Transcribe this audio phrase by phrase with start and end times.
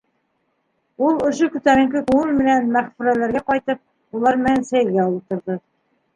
[1.07, 3.83] Ул, ошо күтәренке күңел менән Мәғфүрәләргә ҡайтып,
[4.21, 5.63] улар менән сәйгә ултырҙы.